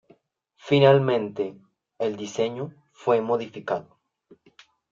[0.57, 1.55] Finalmente,
[1.99, 3.99] el diseño fue modificado.